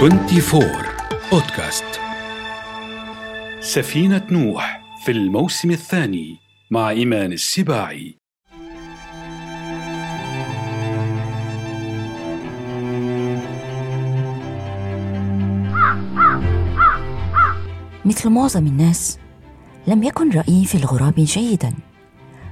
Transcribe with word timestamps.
24 0.00 0.64
بودكاست 1.32 1.84
سفينة 3.60 4.22
نوح 4.30 4.80
في 5.04 5.12
الموسم 5.12 5.70
الثاني 5.70 6.36
مع 6.70 6.90
إيمان 6.90 7.32
السباعي. 7.32 8.16
مثل 18.04 18.30
معظم 18.30 18.66
الناس 18.66 19.18
لم 19.86 20.02
يكن 20.02 20.30
رأيي 20.30 20.64
في 20.64 20.74
الغراب 20.74 21.14
جيدا 21.16 21.74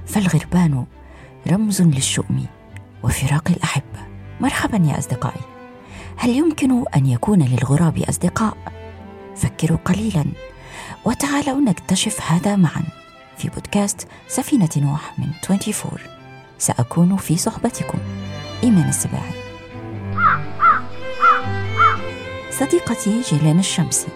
فالغربان 0.05 0.85
رمز 1.47 1.81
للشؤم 1.81 2.45
وفراق 3.03 3.49
الأحبة. 3.49 4.07
مرحبا 4.41 4.77
يا 4.77 4.97
أصدقائي. 4.97 5.58
هل 6.21 6.29
يمكن 6.29 6.83
أن 6.95 7.05
يكون 7.05 7.41
للغراب 7.43 7.97
أصدقاء؟ 7.97 8.57
فكروا 9.35 9.77
قليلا 9.85 10.25
وتعالوا 11.05 11.61
نكتشف 11.61 12.21
هذا 12.31 12.55
معا 12.55 12.83
في 13.37 13.49
بودكاست 13.49 14.07
سفينة 14.27 14.69
نوح 14.77 15.19
من 15.19 15.27
24 15.49 15.99
سأكون 16.57 17.17
في 17.17 17.37
صحبتكم. 17.37 17.97
إيمان 18.63 18.89
السباعي. 18.89 19.31
صديقتي 22.51 23.21
جيلان 23.21 23.59
الشمسي 23.59 24.07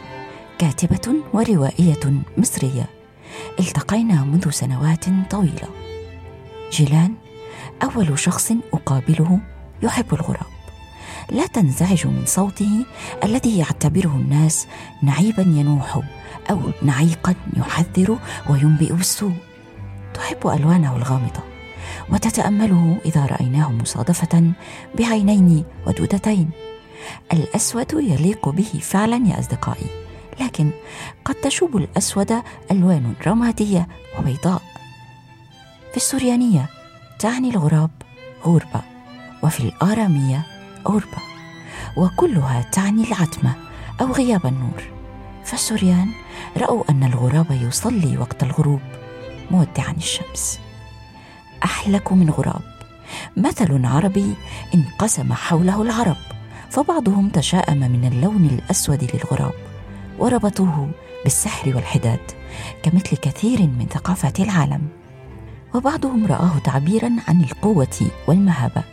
كاتبة 0.59 1.15
وروائية 1.33 2.23
مصرية. 2.37 2.85
التقينا 3.59 4.23
منذ 4.23 4.49
سنوات 4.49 5.05
طويلة. 5.29 5.69
جيلان 6.71 7.13
أول 7.83 8.19
شخص 8.19 8.51
أقابله 8.73 9.39
يحب 9.83 10.13
الغراب. 10.13 10.52
لا 11.31 11.47
تنزعج 11.47 12.07
من 12.07 12.25
صوته 12.25 12.85
الذي 13.23 13.57
يعتبره 13.57 14.15
الناس 14.15 14.67
نعيبا 15.01 15.41
ينوح 15.41 15.99
أو 16.49 16.59
نعيقا 16.81 17.35
يحذر 17.57 18.17
وينبئ 18.49 18.93
بالسوء. 18.93 19.33
تحب 20.13 20.47
ألوانه 20.47 20.95
الغامضة 20.95 21.43
وتتأمله 22.09 22.97
إذا 23.05 23.25
رأيناه 23.25 23.71
مصادفة 23.71 24.51
بعينين 24.97 25.63
ودودتين. 25.87 26.49
الأسود 27.33 27.93
يليق 27.93 28.49
به 28.49 28.79
فعلا 28.81 29.27
يا 29.27 29.39
أصدقائي 29.39 29.87
لكن 30.41 30.71
قد 31.25 31.35
تشوب 31.35 31.77
الأسود 31.77 32.41
ألوان 32.71 33.13
رماديه 33.27 33.87
وبيضاء. 34.19 34.61
في 35.91 35.97
السريانيه 35.97 36.69
تعني 37.19 37.49
الغراب 37.49 37.91
غربة 38.45 38.81
وفي 39.43 39.59
الآرامية 39.59 40.45
أوربا 40.87 41.17
وكلها 41.97 42.61
تعني 42.71 43.03
العتمة 43.03 43.55
أو 44.01 44.11
غياب 44.11 44.45
النور. 44.45 44.83
فالسوريان 45.43 46.09
رأوا 46.57 46.83
أن 46.89 47.03
الغراب 47.03 47.51
يصلي 47.51 48.17
وقت 48.17 48.43
الغروب 48.43 48.81
مودعا 49.51 49.91
الشمس. 49.97 50.59
أحلك 51.63 52.11
من 52.11 52.29
غراب. 52.29 52.61
مثل 53.37 53.85
عربي 53.85 54.33
انقسم 54.75 55.33
حوله 55.33 55.81
العرب 55.81 56.17
فبعضهم 56.69 57.29
تشاءم 57.29 57.77
من 57.77 58.09
اللون 58.13 58.45
الأسود 58.45 59.11
للغراب 59.13 59.53
وربطوه 60.19 60.89
بالسحر 61.23 61.75
والحداد 61.75 62.19
كمثل 62.83 63.17
كثير 63.17 63.61
من 63.61 63.87
ثقافات 63.91 64.39
العالم. 64.39 64.87
وبعضهم 65.75 66.25
رآه 66.25 66.57
تعبيرا 66.63 67.11
عن 67.27 67.41
القوة 67.41 68.11
والمهابة. 68.27 68.83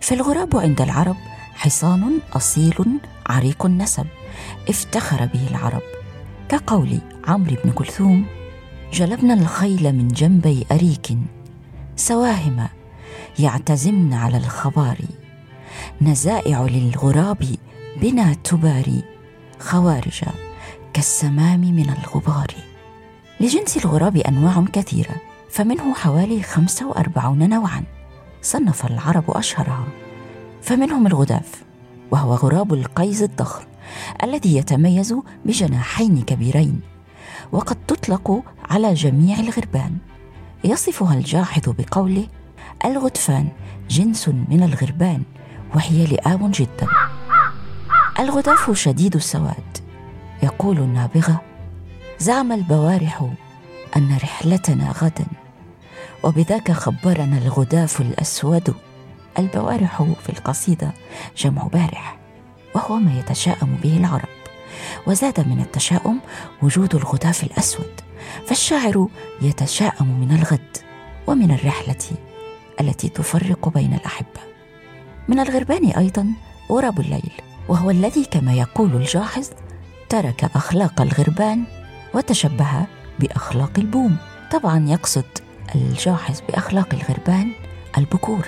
فالغراب 0.00 0.56
عند 0.56 0.80
العرب 0.80 1.16
حصان 1.54 2.18
أصيل 2.32 3.00
عريق 3.26 3.66
النسب 3.66 4.06
افتخر 4.68 5.26
به 5.26 5.46
العرب. 5.50 5.82
كقول 6.48 6.98
عمرو 7.28 7.56
بن 7.64 7.70
كلثوم 7.70 8.26
جلبنا 8.92 9.34
الخيل 9.34 9.92
من 9.92 10.08
جنبي 10.08 10.66
أريك 10.72 11.18
سواهم 11.96 12.68
يعتزمن 13.38 14.14
على 14.14 14.36
الخبار. 14.36 14.98
نزائع 16.00 16.62
للغراب 16.62 17.56
بنا 18.00 18.34
تباري 18.34 19.02
خوارج 19.60 20.20
كالسمام 20.92 21.60
من 21.60 21.90
الغبار. 21.90 22.54
لجنس 23.40 23.76
الغراب 23.76 24.16
أنواع 24.16 24.64
كثيرة 24.72 25.14
فمنه 25.50 25.94
حوالي 25.94 26.42
45 26.42 27.48
نوعا. 27.48 27.97
صنف 28.42 28.86
العرب 28.86 29.30
أشهرها 29.30 29.84
فمنهم 30.62 31.06
الغداف 31.06 31.62
وهو 32.10 32.34
غراب 32.34 32.74
القيز 32.74 33.22
الضخم 33.22 33.64
الذي 34.22 34.56
يتميز 34.56 35.14
بجناحين 35.44 36.22
كبيرين 36.22 36.80
وقد 37.52 37.76
تطلق 37.86 38.42
على 38.70 38.94
جميع 38.94 39.38
الغربان. 39.38 39.96
يصفها 40.64 41.14
الجاحظ 41.14 41.62
بقوله 41.78 42.26
الغدفان 42.84 43.48
جنس 43.90 44.28
من 44.28 44.62
الغربان 44.62 45.22
وهي 45.74 46.06
لئام 46.06 46.50
جدا. 46.50 46.88
الغداف 48.18 48.70
شديد 48.70 49.14
السواد. 49.14 49.78
يقول 50.42 50.78
النابغة 50.78 51.40
زعم 52.18 52.52
البوارح 52.52 53.30
أن 53.96 54.16
رحلتنا 54.22 54.90
غدا. 54.90 55.26
وبذاك 56.22 56.72
خبرنا 56.72 57.38
الغداف 57.38 58.00
الأسود 58.00 58.74
البوارح 59.38 60.02
في 60.02 60.28
القصيدة 60.28 60.92
جمع 61.36 61.62
بارح 61.62 62.18
وهو 62.74 62.96
ما 62.96 63.18
يتشاءم 63.18 63.76
به 63.82 63.96
العرب. 63.96 64.28
وزاد 65.06 65.48
من 65.48 65.60
التشاؤم 65.60 66.20
وجود 66.62 66.94
الغداف 66.94 67.44
الأسود 67.44 68.00
فالشاعر 68.46 69.08
يتشاءم 69.42 70.20
من 70.20 70.36
الغد 70.36 70.76
ومن 71.26 71.50
الرحلة 71.50 72.04
التي 72.80 73.08
تفرق 73.08 73.68
بين 73.68 73.94
الأحبة. 73.94 74.40
من 75.28 75.38
الغربان 75.40 75.90
أيضا 75.90 76.26
غراب 76.72 77.00
الليل 77.00 77.32
وهو 77.68 77.90
الذي 77.90 78.24
كما 78.24 78.52
يقول 78.52 78.96
الجاحظ 78.96 79.48
ترك 80.08 80.44
أخلاق 80.44 81.00
الغربان 81.00 81.64
وتشبه 82.14 82.86
بأخلاق 83.18 83.72
البوم. 83.78 84.16
طبعا 84.52 84.88
يقصد 84.88 85.24
الجاحظ 85.74 86.40
بأخلاق 86.48 86.94
الغربان 86.94 87.52
البكور 87.98 88.46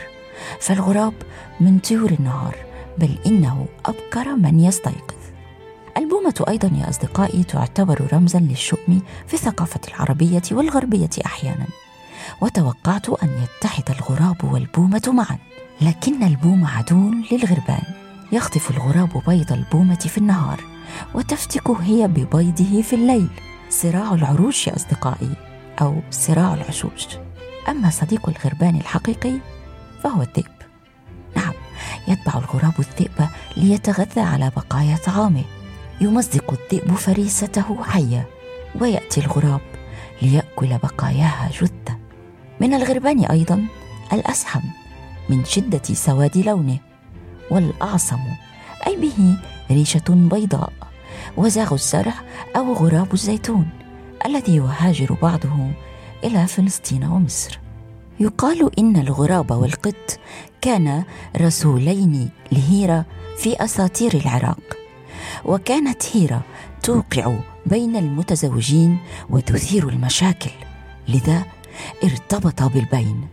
فالغراب 0.61 1.15
من 1.61 1.79
طيور 1.79 2.11
النهار 2.11 2.57
بل 2.99 3.19
إنه 3.27 3.67
أبكر 3.87 4.37
من 4.37 4.61
يستيقظ. 4.61 5.15
البومة 5.97 6.45
أيضا 6.49 6.71
يا 6.79 6.89
أصدقائي 6.89 7.45
تعتبر 7.45 8.09
رمزا 8.13 8.39
للشؤم 8.39 9.03
في 9.27 9.35
الثقافة 9.35 9.81
العربية 9.89 10.43
والغربية 10.53 11.11
أحيانا. 11.27 11.67
وتوقعت 12.41 13.09
أن 13.09 13.29
يتحد 13.43 13.91
الغراب 13.91 14.45
والبومة 14.45 15.03
معا 15.07 15.39
لكن 15.81 16.23
البوم 16.23 16.65
عدو 16.65 17.11
للغربان. 17.33 17.83
يخطف 18.33 18.71
الغراب 18.71 19.23
بيض 19.27 19.53
البومة 19.53 19.95
في 19.95 20.19
النهار 20.19 20.65
وتفتك 21.15 21.71
هي 21.71 22.09
ببيضه 22.09 22.83
في 22.83 22.93
الليل. 22.93 23.29
صراع 23.71 24.15
العروش 24.15 24.67
يا 24.67 24.77
أصدقائي. 24.77 25.50
أو 25.81 26.01
صراع 26.11 26.55
العشوش. 26.55 27.07
أما 27.69 27.91
صديق 27.91 28.29
الغربان 28.29 28.77
الحقيقي 28.77 29.33
فهو 30.03 30.23
الذئب. 30.23 30.53
نعم 31.37 31.53
يتبع 32.09 32.39
الغراب 32.39 32.75
الذئب 32.79 33.29
ليتغذى 33.57 34.21
على 34.21 34.51
بقايا 34.57 34.97
طعامه. 35.07 35.45
يمزق 36.01 36.53
الذئب 36.53 36.95
فريسته 36.95 37.83
حية 37.83 38.29
ويأتي 38.81 39.21
الغراب 39.21 39.61
ليأكل 40.23 40.79
بقاياها 40.79 41.51
جثة. 41.53 41.99
من 42.61 42.75
الغربان 42.75 43.25
أيضا 43.25 43.65
الأسحم 44.13 44.63
من 45.29 45.45
شدة 45.45 45.83
سواد 45.83 46.39
لونه 46.39 46.79
والأعصم 47.51 48.21
أي 48.87 48.97
به 48.97 49.37
ريشة 49.71 50.05
بيضاء 50.09 50.73
وزاغ 51.37 51.75
الزرع 51.75 52.15
أو 52.57 52.73
غراب 52.73 53.15
الزيتون. 53.15 53.69
الذي 54.27 54.57
يهاجر 54.57 55.17
بعضه 55.23 55.71
إلى 56.25 56.47
فلسطين 56.47 57.05
ومصر. 57.05 57.59
يقال 58.21 58.79
إن 58.79 58.97
الغراب 58.97 59.51
والقط 59.51 60.19
كانا 60.61 61.05
رسولين 61.37 62.31
لهيرة 62.53 63.05
في 63.39 63.65
أساطير 63.65 64.15
العراق 64.15 64.77
وكانت 65.45 66.17
هيرة 66.17 66.43
توقع 66.83 67.39
بين 67.67 67.97
المتزوجين 67.97 68.99
وتثير 69.31 69.89
المشاكل 69.89 70.51
لذا 71.09 71.45
ارتبط 72.05 72.63
بالبين. 72.63 73.29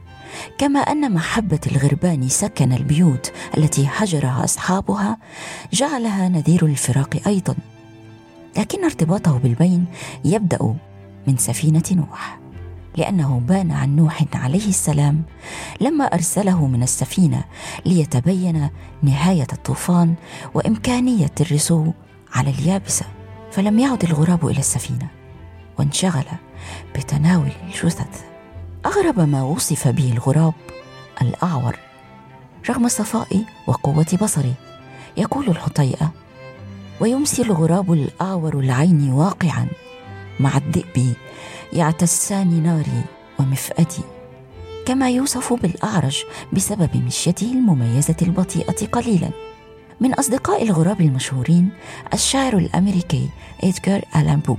كما 0.57 0.79
أن 0.79 1.13
محبة 1.13 1.59
الغربان 1.71 2.29
سكن 2.29 2.73
البيوت 2.73 3.31
التي 3.57 3.89
هجرها 3.97 4.43
أصحابها 4.43 5.17
جعلها 5.73 6.29
نذير 6.29 6.65
الفراق 6.65 7.21
أيضا. 7.27 7.55
لكن 8.57 8.83
ارتباطه 8.83 9.37
بالبين 9.37 9.85
يبدأ 10.25 10.75
من 11.27 11.37
سفينة 11.37 11.83
نوح 11.91 12.39
لأنه 12.97 13.41
بان 13.47 13.71
عن 13.71 13.95
نوح 13.95 14.25
عليه 14.33 14.67
السلام 14.67 15.23
لما 15.81 16.05
أرسله 16.05 16.67
من 16.67 16.83
السفينة 16.83 17.43
ليتبين 17.85 18.69
نهاية 19.03 19.47
الطوفان 19.53 20.15
وإمكانية 20.53 21.31
الرسو 21.41 21.91
على 22.33 22.49
اليابسة 22.49 23.05
فلم 23.51 23.79
يعد 23.79 24.03
الغراب 24.03 24.47
إلى 24.47 24.59
السفينة 24.59 25.07
وانشغل 25.79 26.25
بتناول 26.95 27.51
الجثث. 27.63 28.23
أغرب 28.85 29.19
ما 29.19 29.43
وصف 29.43 29.87
به 29.87 30.11
الغراب 30.11 30.53
الأعور 31.21 31.75
رغم 32.69 32.87
صفاء 32.87 33.43
وقوة 33.67 34.17
بصره 34.21 34.53
يقول 35.17 35.47
الحطيئة 35.47 36.11
ويمسي 36.99 37.41
الغراب 37.41 37.93
الأعور 37.93 38.59
العين 38.59 39.11
واقعا. 39.11 39.67
مع 40.39 40.57
الذئب 40.57 41.13
يعتسان 41.73 42.63
ناري 42.63 43.03
ومفأتي 43.39 44.01
كما 44.85 45.09
يوصف 45.09 45.53
بالأعرج 45.53 46.23
بسبب 46.53 46.89
مشيته 47.05 47.51
المميزة 47.51 48.15
البطيئة 48.21 48.87
قليلا. 48.87 49.29
من 50.01 50.13
أصدقاء 50.13 50.63
الغراب 50.63 51.01
المشهورين 51.01 51.69
الشاعر 52.13 52.57
الأمريكي 52.57 53.29
إدغار 53.63 54.01
ألان 54.15 54.39
بو 54.39 54.57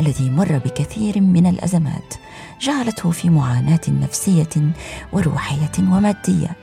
الذي 0.00 0.30
مر 0.30 0.58
بكثير 0.58 1.20
من 1.20 1.46
الأزمات 1.46 2.14
جعلته 2.60 3.10
في 3.10 3.30
معاناة 3.30 3.80
نفسية 3.88 4.72
وروحية 5.12 5.72
ومادية. 5.78 6.56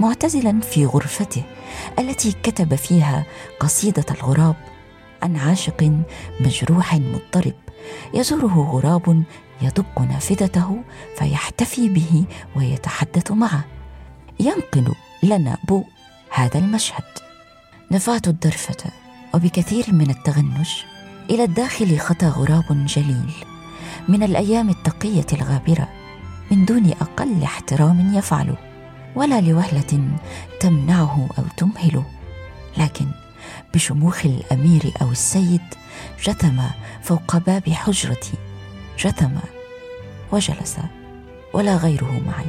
معتزلا 0.00 0.60
في 0.60 0.86
غرفته 0.86 1.42
التي 1.98 2.32
كتب 2.32 2.74
فيها 2.74 3.24
قصيدة 3.60 4.04
الغراب 4.10 4.56
عن 5.22 5.36
عاشق 5.36 6.02
مجروح 6.40 6.94
مضطرب. 6.94 7.54
يزوره 8.14 8.70
غراب 8.72 9.24
يدق 9.62 10.00
نافذته 10.00 10.82
فيحتفي 11.18 11.88
به 11.88 12.24
ويتحدث 12.56 13.32
معه. 13.32 13.64
ينقل 14.40 14.94
لنا 15.22 15.58
بو 15.68 15.84
هذا 16.30 16.58
المشهد. 16.58 17.04
نفعت 17.90 18.28
الدرفة 18.28 18.90
وبكثير 19.34 19.84
من 19.88 20.10
التغنج 20.10 20.68
إلى 21.30 21.44
الداخل 21.44 21.98
خطى 21.98 22.26
غراب 22.26 22.86
جليل. 22.86 23.34
من 24.08 24.22
الأيام 24.22 24.70
التقية 24.70 25.26
الغابرة 25.32 25.88
من 26.50 26.64
دون 26.64 26.90
أقل 27.00 27.42
احترام 27.42 28.14
يفعله. 28.14 28.73
ولا 29.14 29.40
لوهلة 29.40 30.18
تمنعه 30.60 31.28
أو 31.38 31.44
تمهله. 31.56 32.04
لكن 32.78 33.06
بشموخ 33.74 34.26
الأمير 34.26 34.92
أو 35.02 35.10
السيد 35.10 35.60
جثم 36.24 36.60
فوق 37.02 37.36
باب 37.36 37.68
حجرتي. 37.68 38.34
جثم 38.98 39.30
وجلس 40.32 40.76
ولا 41.54 41.76
غيره 41.76 42.20
معي. 42.26 42.46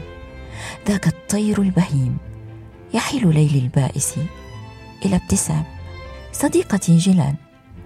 ذاك 0.88 1.07
الطير 1.07 1.62
البهيم 1.62 2.17
يحيل 2.94 3.33
ليل 3.33 3.56
البائس 3.56 4.13
إلى 5.06 5.15
ابتسام. 5.15 5.63
صديقتي 6.33 6.97
جيلان 6.97 7.35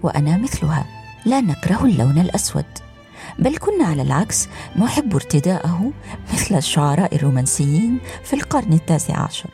وأنا 0.02 0.36
مثلها 0.36 0.86
لا 1.26 1.40
نكره 1.40 1.84
اللون 1.84 2.18
الأسود. 2.18 2.89
بل 3.38 3.56
كنا 3.56 3.84
على 3.84 4.02
العكس 4.02 4.48
نحب 4.76 5.14
ارتداءه 5.14 5.92
مثل 6.32 6.54
الشعراء 6.54 7.14
الرومانسيين 7.14 7.98
في 8.24 8.32
القرن 8.36 8.72
التاسع 8.72 9.20
عشر. 9.20 9.50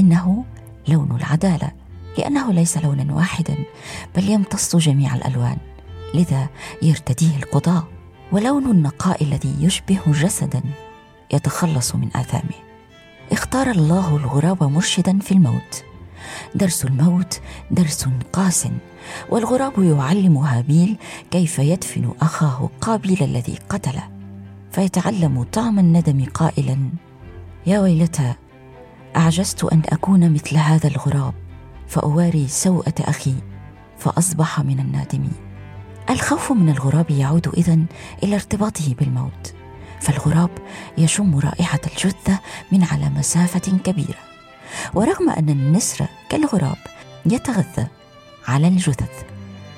إنه 0.00 0.44
لون 0.88 1.16
العدالة 1.16 1.72
لأنه 2.18 2.52
ليس 2.52 2.78
لونا 2.78 3.14
واحدا 3.14 3.56
بل 4.16 4.30
يمتص 4.30 4.76
جميع 4.76 5.14
الألوان. 5.14 5.56
لذا 6.14 6.48
يرتديه 6.82 7.36
القضاة 7.36 7.88
ولون 8.32 8.70
النقاء 8.70 9.24
الذي 9.24 9.56
يشبه 9.60 10.00
جسدا 10.06 10.62
يتخلص 11.32 11.94
من 11.94 12.08
آثامه. 12.16 12.70
اختار 13.32 13.70
الله 13.70 14.16
الغراب 14.16 14.62
مرشدا 14.62 15.18
في 15.18 15.32
الموت. 15.32 15.84
درس 16.54 16.84
الموت 16.84 17.40
درس 17.70 18.08
قاس 18.32 18.68
والغراب 19.30 19.72
يعلم 19.78 20.36
هابيل 20.36 20.96
كيف 21.30 21.58
يدفن 21.58 22.12
أخاه 22.20 22.70
قابيل 22.80 23.22
الذي 23.22 23.58
قتله 23.68 24.08
فيتعلم 24.72 25.42
طعم 25.42 25.78
الندم 25.78 26.24
قائلا 26.24 26.78
يا 27.66 27.80
ويلتى 27.80 28.34
أعجزت 29.16 29.64
أن 29.64 29.82
أكون 29.88 30.32
مثل 30.32 30.56
هذا 30.56 30.88
الغراب 30.88 31.34
فأواري 31.88 32.48
سوءة 32.48 32.94
أخي 33.00 33.34
فأصبح 33.98 34.60
من 34.60 34.80
النادمين. 34.80 35.50
الخوف 36.10 36.52
من 36.52 36.68
الغراب 36.68 37.10
يعود 37.10 37.48
إذن 37.48 37.86
إلى 38.22 38.34
ارتباطه 38.34 38.94
بالموت 38.98 39.54
فالغراب 40.00 40.50
يشم 40.98 41.38
رائحة 41.38 41.80
الجثة 41.86 42.38
من 42.72 42.84
على 42.84 43.10
مسافة 43.10 43.78
كبيرة 43.84 44.18
ورغم 44.94 45.30
أن 45.30 45.48
النسر 45.48 46.06
كالغراب 46.28 46.76
يتغذى 47.26 47.86
على 48.48 48.68
الجثث. 48.68 49.24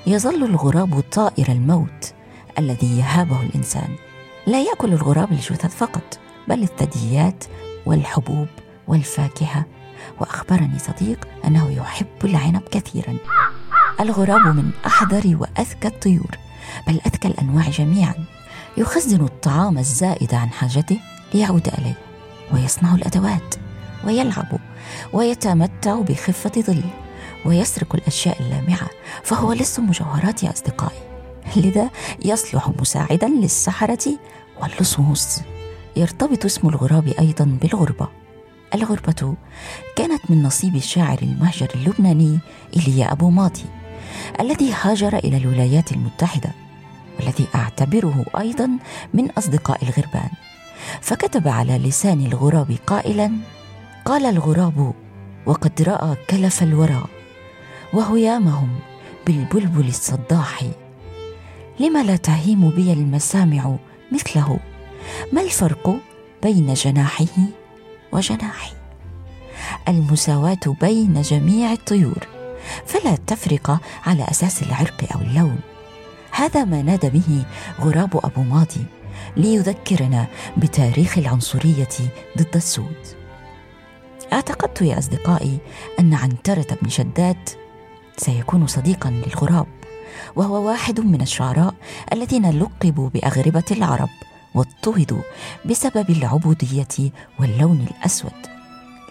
يظل 0.07 0.43
الغراب 0.43 0.99
طائر 1.11 1.51
الموت 1.51 2.13
الذي 2.59 2.99
يهابه 2.99 3.41
الإنسان. 3.41 3.95
لا 4.47 4.61
يأكل 4.61 4.93
الغراب 4.93 5.31
الجثث 5.31 5.75
فقط 5.75 6.19
بل 6.47 6.63
الثدييات 6.63 7.43
والحبوب 7.85 8.47
والفاكهة. 8.87 9.65
وأخبرني 10.19 10.79
صديق 10.79 11.27
أنه 11.45 11.71
يحب 11.71 12.07
العنب 12.23 12.61
كثيرا. 12.71 13.17
الغراب 13.99 14.55
من 14.55 14.71
أحذر 14.85 15.37
وأذكى 15.39 15.87
الطيور 15.87 16.37
بل 16.87 16.99
أذكى 17.05 17.27
الأنواع 17.27 17.69
جميعا. 17.69 18.13
يخزن 18.77 19.25
الطعام 19.25 19.77
الزائد 19.77 20.33
عن 20.33 20.49
حاجته 20.49 20.99
ليعود 21.33 21.67
إليه 21.67 21.97
ويصنع 22.53 22.95
الأدوات 22.95 23.55
ويلعب 24.05 24.59
ويتمتع 25.13 25.95
بخفة 26.01 26.61
ظل. 26.61 26.83
ويسرق 27.45 27.95
الأشياء 27.95 28.41
اللامعة 28.41 28.89
فهو 29.23 29.53
لص 29.53 29.79
مجوهرات 29.79 30.43
يا 30.43 30.51
أصدقائي. 30.53 30.97
لذا 31.55 31.89
يصلح 32.25 32.69
مساعدا 32.79 33.27
للسحرة 33.27 34.19
واللصوص. 34.61 35.39
يرتبط 35.95 36.45
اسم 36.45 36.69
الغراب 36.69 37.07
أيضا 37.19 37.57
بالغربة. 37.61 38.07
الغربة 38.73 39.35
كانت 39.95 40.21
من 40.31 40.43
نصيب 40.43 40.75
الشاعر 40.75 41.17
المهجر 41.21 41.67
اللبناني 41.75 42.39
إيليا 42.77 43.11
أبو 43.11 43.29
ماضي 43.29 43.65
الذي 44.39 44.73
هاجر 44.81 45.17
إلى 45.17 45.37
الولايات 45.37 45.91
المتحدة 45.91 46.51
والذي 47.19 47.47
أعتبره 47.55 48.25
أيضا 48.39 48.69
من 49.13 49.31
أصدقاء 49.31 49.83
الغربان. 49.83 50.29
فكتب 51.01 51.47
على 51.47 51.77
لسان 51.77 52.25
الغراب 52.25 52.75
قائلا 52.87 53.31
قال 54.05 54.25
الغراب 54.25 54.93
وقد 55.45 55.81
رأى 55.81 56.15
كلف 56.29 56.63
الورى 56.63 57.03
وهيامهم 57.93 58.69
بالبلبل 59.27 59.87
الصداح. 59.87 60.63
لم 61.79 61.97
لا 61.97 62.15
تهيم 62.15 62.69
بي 62.69 62.93
المسامع 62.93 63.75
مثله؟ 64.11 64.59
ما 65.33 65.41
الفرق 65.41 65.95
بين 66.43 66.73
جناحه 66.73 67.25
وجناحي؟ 68.11 68.73
المساواة 69.87 70.75
بين 70.81 71.21
جميع 71.21 71.71
الطيور 71.71 72.27
فلا 72.85 73.15
تفرق 73.15 73.79
على 74.05 74.23
أساس 74.23 74.63
العرق 74.63 75.13
أو 75.15 75.21
اللون. 75.21 75.59
هذا 76.31 76.65
ما 76.65 76.81
نادى 76.81 77.09
به 77.09 77.45
غراب 77.81 78.25
أبو 78.25 78.41
ماضي 78.41 78.85
ليذكرنا 79.37 80.27
بتاريخ 80.57 81.17
العنصرية 81.17 81.89
ضد 82.37 82.55
السود. 82.55 82.97
اعتقدت 84.33 84.81
يا 84.81 84.99
أصدقائي 84.99 85.57
أن 85.99 86.13
عنترة 86.13 86.77
بن 86.81 86.89
شداد 86.89 87.49
سيكون 88.17 88.67
صديقا 88.67 89.09
للغراب 89.09 89.67
وهو 90.35 90.67
واحد 90.67 90.99
من 90.99 91.21
الشعراء 91.21 91.73
الذين 92.13 92.59
لقبوا 92.59 93.09
بأغربة 93.09 93.63
العرب 93.71 94.09
واضطهدوا 94.55 95.21
بسبب 95.65 96.09
العبودية 96.09 97.11
واللون 97.39 97.87
الأسود. 97.91 98.31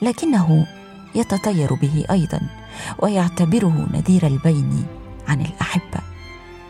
لكنه 0.02 0.66
يتطير 1.14 1.74
به 1.74 2.04
أيضا 2.10 2.40
ويعتبره 2.98 3.86
نذير 3.92 4.26
البين 4.26 4.86
عن 5.28 5.40
الأحبة. 5.40 6.00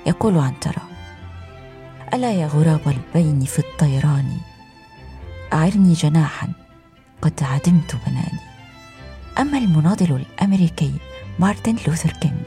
يقول 0.06 0.38
عنترة 0.38 0.82
ألا 2.14 2.32
يا 2.32 2.46
غراب 2.46 2.80
البين 2.88 3.40
في 3.40 3.58
الطيران؟ 3.58 4.36
أعرني 5.52 5.92
جناحا 5.92 6.48
قد 7.22 7.42
عدمت 7.42 7.96
بناني. 8.06 8.40
أما 9.38 9.58
المناضل 9.58 10.16
الأمريكي 10.16 10.92
مارتن 11.38 11.76
لوثر 11.86 12.10
كينج 12.10 12.44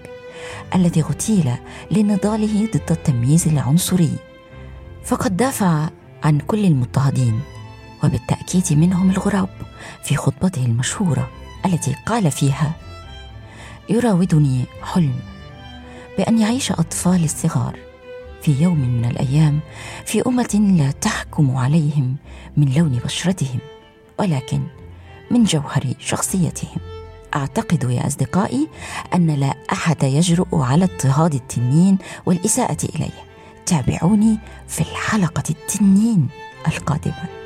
الذي 0.75 1.01
اغتيل 1.01 1.51
لنضاله 1.91 2.65
ضد 2.65 2.91
التمييز 2.91 3.47
العنصري. 3.47 4.11
فقد 5.03 5.37
دافع 5.37 5.89
عن 6.23 6.39
كل 6.39 6.65
المضطهدين 6.65 7.39
وبالتأكيد 8.03 8.79
منهم 8.79 9.09
الغراب 9.09 9.49
في 10.03 10.15
خطبته 10.15 10.65
المشهورة 10.65 11.29
التي 11.65 11.95
قال 12.05 12.31
فيها 12.31 12.71
يراودني 13.89 14.65
حلم 14.83 15.15
بأن 16.17 16.39
يعيش 16.39 16.71
أطفال 16.71 17.23
الصغار 17.23 17.79
في 18.41 18.63
يوم 18.63 18.79
من 18.79 19.05
الأيام 19.05 19.59
في 20.05 20.21
أمة 20.27 20.75
لا 20.77 20.91
تحكم 20.91 21.55
عليهم 21.57 22.15
من 22.57 22.73
لون 22.73 22.99
بشرتهم 23.05 23.59
ولكن 24.19 24.61
من 25.31 25.43
جوهر 25.43 25.93
شخصيتهم. 25.99 26.94
أعتقد 27.35 27.83
يا 27.83 28.07
أصدقائي 28.07 28.67
أن 29.13 29.27
لا 29.27 29.55
أحد 29.71 30.03
يجرؤ 30.03 30.55
على 30.55 30.83
اضطهاد 30.83 31.33
التنين 31.33 31.97
والإساءة 32.25 32.77
إليه. 32.95 33.25
تابعوني 33.65 34.37
في 34.67 34.81
الحلقة 34.81 35.43
التنين 35.49 36.27
القادمة. 36.67 37.44